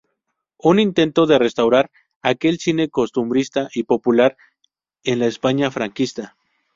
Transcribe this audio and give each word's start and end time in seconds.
Un 0.57 0.79
intento 0.79 1.27
de 1.27 1.37
restaurar 1.37 1.91
aquel 2.23 2.57
cine 2.57 2.89
costumbrista 2.89 3.69
y 3.75 3.83
popular 3.83 4.35
en 5.03 5.19
la 5.19 5.27
España 5.27 5.69
franquista. 5.69 6.35